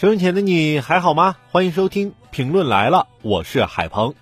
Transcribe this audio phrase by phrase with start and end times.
[0.00, 1.36] 收音前的你还好吗？
[1.50, 4.14] 欢迎收听评论来了，我是海鹏。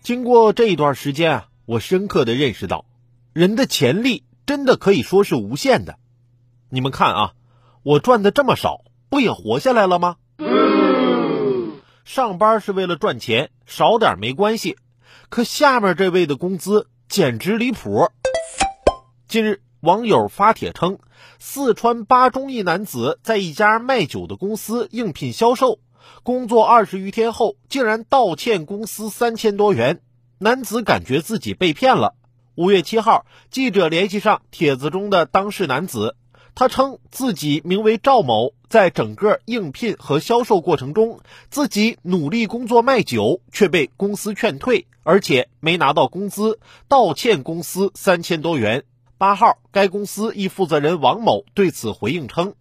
[0.00, 2.84] 经过这一段时间啊，我深刻的认识到，
[3.32, 6.00] 人的潜力真的可以说是无限的。
[6.70, 7.32] 你们看啊，
[7.84, 10.16] 我赚的这么少，不也活下来了吗？
[12.04, 14.76] 上班是为了赚钱，少点没关系。
[15.28, 18.10] 可下面这位的工资简直离谱。
[19.28, 19.60] 近日。
[19.86, 20.98] 网友发帖称，
[21.38, 25.78] 四川巴中一男子在一家卖酒的公司应聘销售，
[26.24, 30.00] 工作二十余天后，竟然倒欠公司三千多元。
[30.38, 32.16] 男子感觉自己被骗了。
[32.56, 36.16] 五月七号，记者联系上帖子中的当事男子，
[36.56, 48.82] 他称自己名为赵某，在整个应聘和销售过程中，自己努力工作卖酒，却被公司劝退，而且没拿到工资，倒欠公司三千多元。
[49.18, 52.54] 八号，该公司一负责人王某对此回应称，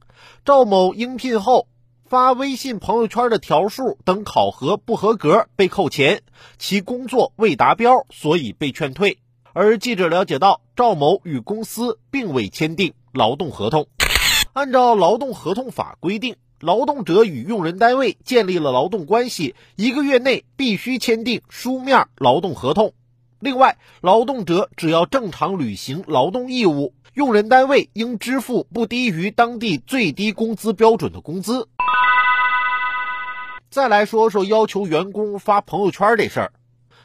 [0.45, 1.67] 赵某应聘后
[2.05, 6.21] 发微信朋友圈的条数等考核不合格被扣钱，
[6.57, 9.19] 其工作未达标，所以被劝退。
[9.51, 13.87] 而记者了解到，赵某与公司并未签订劳动合同。
[14.53, 22.93] 按照劳动合同法规定，劳动者与用人单位建立了劳动关系，一个月内必须签订书面劳动合同。
[23.39, 31.67] 另外，劳动者只要正常履行劳动义务，用人单位应支付不低于当地最低工资标准的工资。
[33.69, 36.53] 再来说说要求员工发朋友圈这事儿，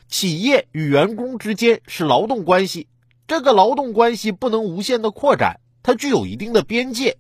[0.09, 2.87] 企业与员工之间是劳动关系，
[3.27, 7.19] 这个劳动关系不能无限的扩展，它具有一定的边界。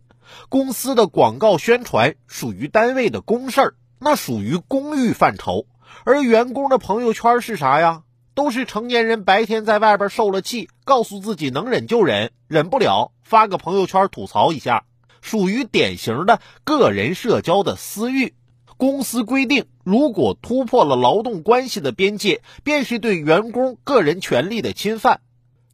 [0.48, 5.66] 公司的广告宣传属于单位的公事儿，那属于公域范畴，
[6.04, 8.04] 而员工的朋友圈是啥呀？
[8.40, 14.84] 都是成年人白天在外边受了气，告诉自己能忍就忍，忍不了发个朋友圈吐槽一下，
[15.20, 18.32] 属于典型的个人社交的私欲。
[18.78, 25.20] 公司规定，如果突破了劳动关系的边界，便是对员工个人权利的侵犯。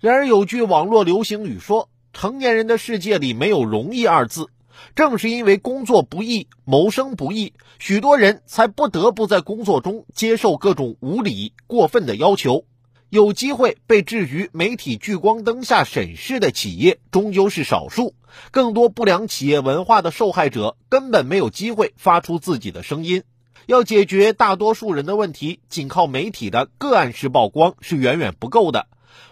[0.01, 4.49] 然而，有句网络流行语说：“成年人的世界里没有容易二字。”
[4.95, 12.65] 正是因为工作不易、谋生不易，许多人才不得不在工作中接受各种无理、过分的要求。
[13.09, 18.15] 有机会被置于媒体聚光灯下审视的企业，终究是少数。
[18.51, 23.23] 更多不良企业文化的受害者根本没有机会发出自己的声音。
[23.67, 28.89] 要解决大多数人的问题，仅靠媒体的个案式曝光是远远不够的。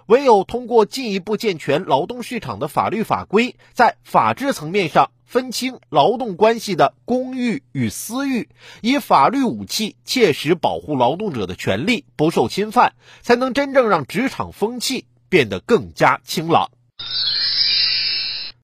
[0.06, 8.48] 唯有通过进一步健全劳动市场的法律法规，在法治层面上分清劳动关系的公欲与私欲，
[8.82, 16.70] 以法律武器切实保护劳动者的权利不受侵犯，才能真正让职场风气变得更加清朗。